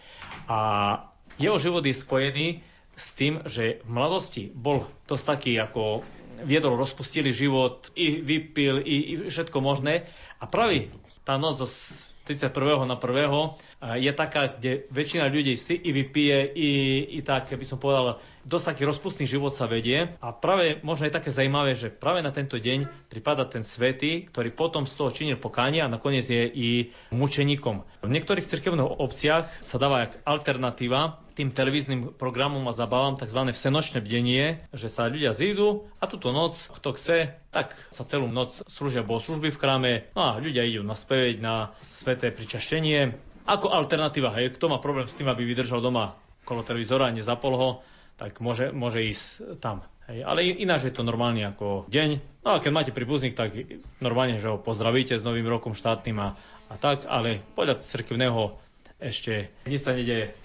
[0.51, 0.59] A
[1.39, 6.03] jeho život je spojený s tým, že v mladosti bol dosť taký ako
[6.43, 10.07] viedol rozpustilý život, i vypil, i, i všetko možné.
[10.43, 10.91] A práve
[11.23, 11.69] tá noc zo
[12.27, 12.89] 31.
[12.89, 13.74] na 1.
[14.01, 16.71] je taká, kde väčšina ľudí si i vypije, i,
[17.17, 18.17] i tak, by som povedal,
[18.49, 20.17] dosť taký rozpustný život sa vedie.
[20.25, 24.57] A práve možno je také zaujímavé, že práve na tento deň pripada ten svetý, ktorý
[24.57, 26.69] potom z toho činil pokánie a nakoniec je i
[27.13, 27.85] mučeníkom.
[28.05, 33.51] V niektorých cirkevných obciach sa dáva jak alternatíva tým televíznym programom a zabávam tzv.
[33.51, 38.63] vsenočné bdenie, že sa ľudia zídu a túto noc, kto chce, tak sa celú noc
[38.71, 43.34] slúžia služby v chráme, no a ľudia idú naspäť na sveté pričaštenie.
[43.45, 46.17] Ako alternatíva, hej, kto má problém s tým, aby vydržal doma
[46.49, 47.71] kolo televízora a nezapol ho,
[48.17, 49.85] tak môže, môže ísť tam.
[50.09, 50.25] Hej.
[50.25, 52.11] Ale ináč je to normálne ako deň.
[52.45, 53.57] No a keď máte príbuzných, tak
[54.05, 56.37] normálne, že ho pozdravíte s Novým rokom štátnym a,
[56.69, 58.61] a tak, ale podľa cirkevného
[59.01, 60.37] ešte nič sa nedeje.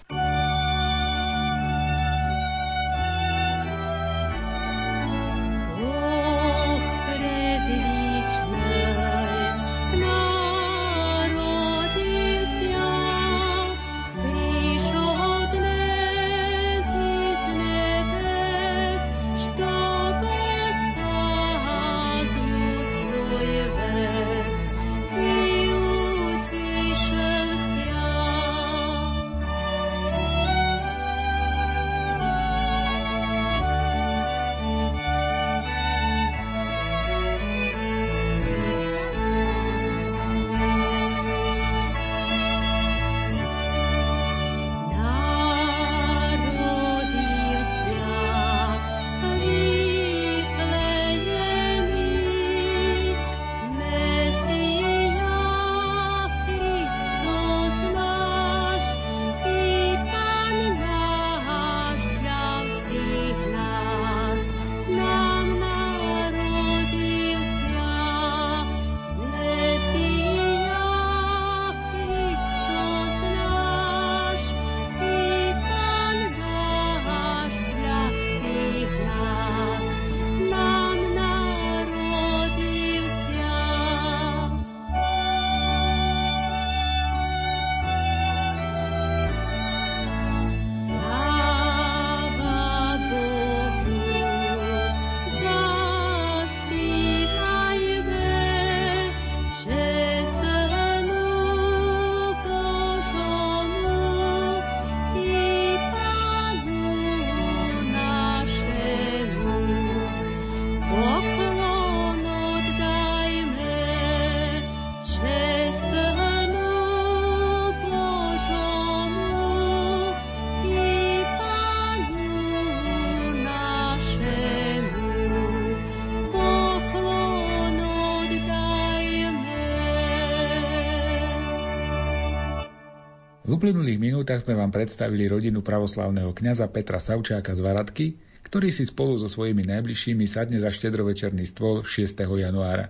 [133.59, 138.15] Uplynulých minútach sme vám predstavili rodinu pravoslavného kňaza Petra Savčáka z Varadky,
[138.47, 142.23] ktorý si spolu so svojimi najbližšími sadne za štedrovečerný stôl 6.
[142.23, 142.87] januára.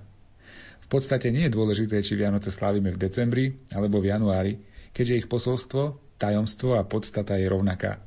[0.86, 4.53] V podstate nie je dôležité, či Vianoce slávime v decembri alebo v januári,
[4.93, 8.05] keďže ich posolstvo, tajomstvo a podstata je rovnaká.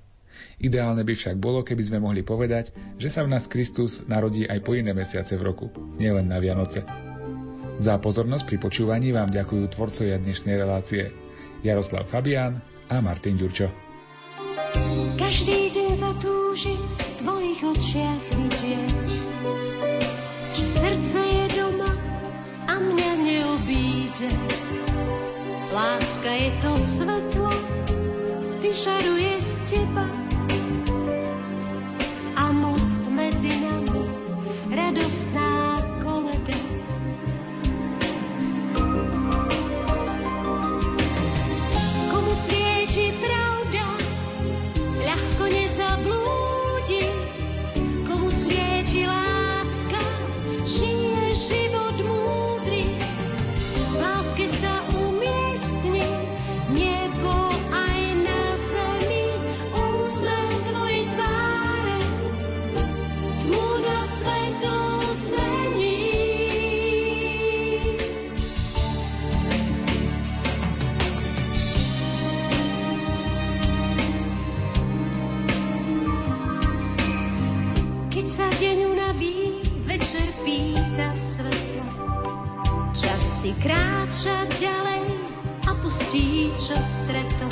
[0.62, 4.62] Ideálne by však bolo, keby sme mohli povedať, že sa v nás Kristus narodí aj
[4.62, 5.66] po iné mesiace v roku,
[5.98, 6.86] nielen na Vianoce.
[7.82, 11.21] Za pozornosť pri počúvaní vám ďakujú tvorcovia dnešnej relácie
[11.62, 12.58] Jaroslav Fabián
[12.90, 13.70] a Martin Ďurčo.
[15.14, 19.08] Každý deň zatúži v tvojich očiach vidieť,
[20.58, 21.92] že srdce je doma
[22.66, 24.28] a mňa neobíde.
[25.72, 27.54] Láska je to svetlo,
[28.60, 30.04] vyžaruje z teba
[32.36, 34.04] a most medzi nami
[34.68, 35.71] radostná
[83.52, 85.04] Čas si kráča ďalej
[85.68, 87.46] a pustí, čo streto.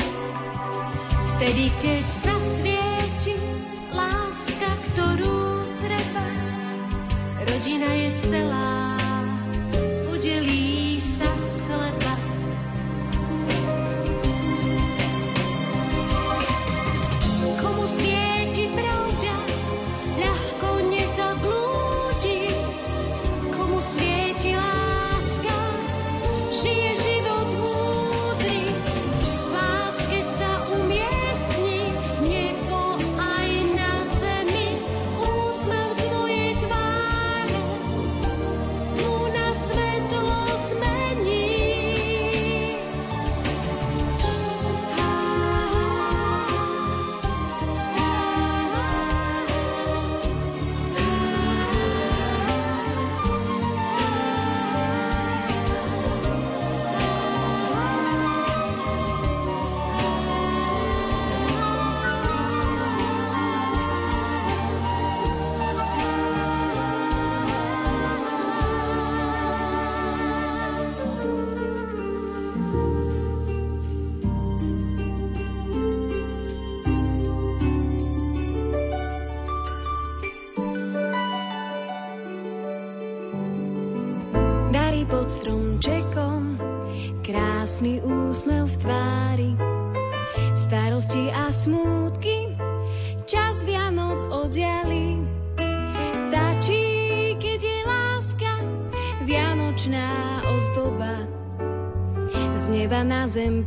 [1.37, 3.37] Vtedy, keď zasvieti
[3.93, 6.25] láska, ktorú treba,
[7.45, 8.80] rodina je celá,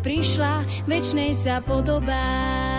[0.04, 2.73] prišla, večnej sa podobá.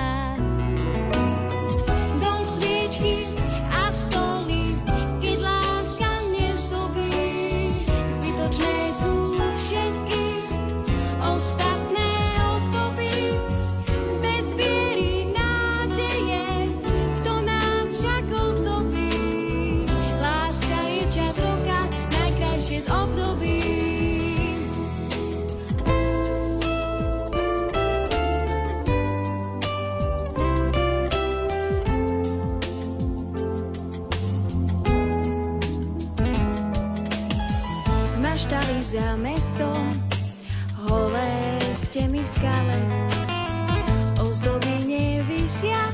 [38.55, 39.82] Maštali za mestom,
[40.86, 42.78] holé steny v skale,
[44.22, 45.90] ozdoby nevisia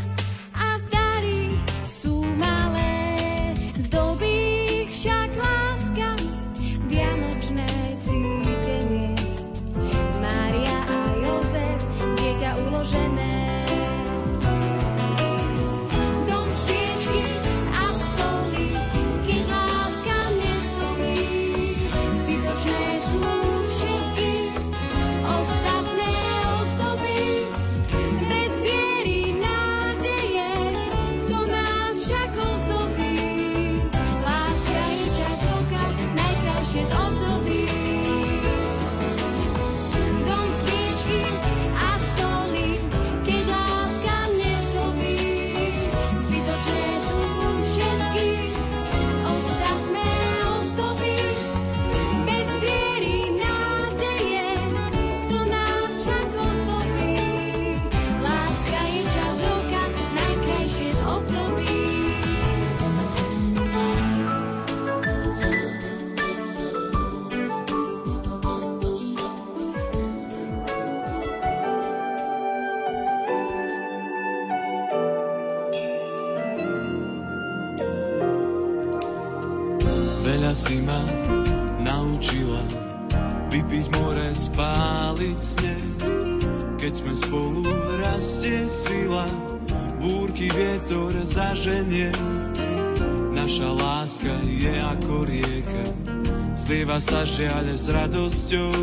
[96.90, 98.74] zlieva sa žiaľ s radosťou.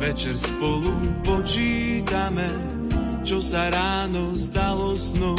[0.00, 0.96] Večer spolu
[1.28, 2.48] počítame,
[3.20, 5.36] čo sa ráno zdalo snom.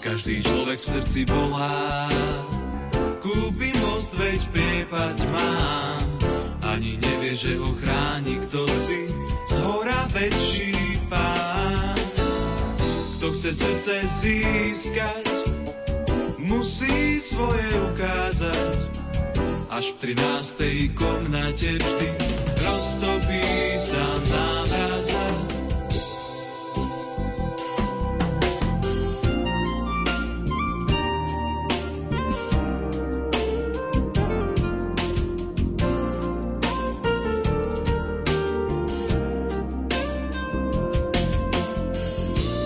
[0.00, 2.08] Každý človek v srdci volá,
[3.20, 6.08] kúpi most, veď priepasť mám.
[6.64, 9.12] Ani nevie, že ho chráni kto si,
[9.44, 12.00] z hora väčší pán.
[13.20, 15.28] Kto chce srdce získať,
[16.40, 18.99] musí svoje ukázať.
[19.70, 20.98] Až v 13.
[20.98, 22.08] komnate vždy
[22.58, 23.46] roztopí
[23.78, 25.26] sa námraza.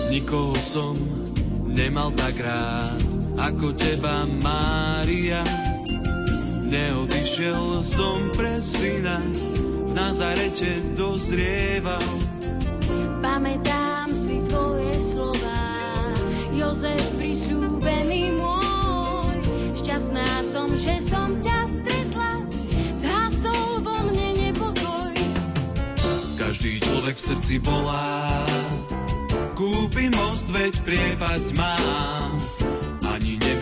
[0.09, 0.97] Nikoho som
[1.69, 2.97] nemal tak rád,
[3.37, 5.45] ako teba, Mária.
[6.65, 9.21] Neodišiel som pre syna,
[9.85, 12.01] v Nazarete dozrieval.
[13.21, 15.61] Pamätám si tvoje slova,
[16.57, 19.37] Jozef prisľúbený môj.
[19.77, 22.31] Šťastná som, že som ťa stretla,
[22.97, 25.13] zhasol vo mne nepokoj.
[26.41, 28.41] Každý človek v srdci volá,
[29.53, 31.77] kúpi most, veď priepasť má.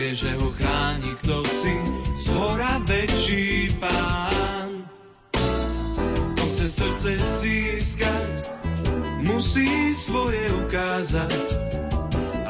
[0.04, 1.76] Nevie, že ho chráni kto si,
[2.20, 4.84] z hora väčší pán.
[5.32, 8.32] Kto chce srdce získať,
[9.24, 11.44] musí svoje ukázať.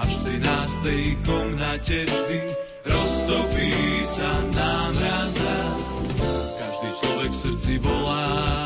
[0.02, 1.30] Až v 13.
[1.30, 2.40] komnate vždy
[2.90, 5.78] roztopí sa námraza.
[6.58, 8.66] Každý človek v srdci volá,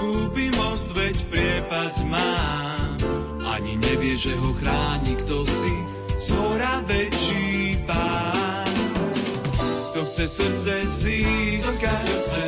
[0.00, 2.40] kúpi most, veď priepasť má.
[3.44, 5.74] Ani nevie, že ho chráni kto si,
[6.24, 7.45] z hora väčší.
[9.96, 12.40] Kto chce srdce získať, srdce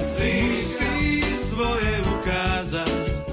[0.53, 3.24] musí svoje ukázať.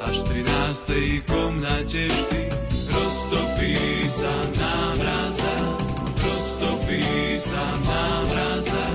[0.00, 1.28] Až v 13.
[1.28, 2.40] komnate vždy
[2.88, 3.76] roztopí
[4.08, 5.56] sa námraza.
[6.24, 7.04] Roztopí
[7.36, 7.64] sa.
[7.84, 8.93] Roztopí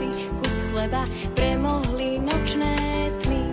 [0.00, 1.04] kapsy kus chleba,
[1.36, 2.76] premohli nočné
[3.20, 3.44] tmy.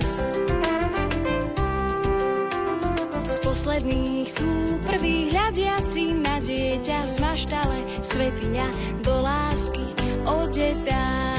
[3.28, 8.68] Z posledných sú prví hľadiaci na dieťa z maštale, svetiňa
[9.04, 9.86] do lásky
[10.24, 11.37] odetá.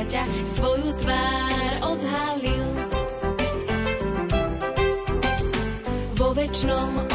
[0.00, 2.64] Dieťaťa svoju tvár odhalil.
[6.16, 7.09] Vo večnom